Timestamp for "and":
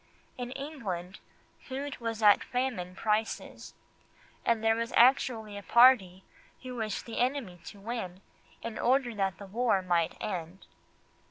4.43-4.63